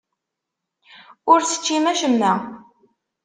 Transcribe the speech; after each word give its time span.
Ur 1.31 1.39
teččim 1.41 1.85
acemma. 1.91 2.33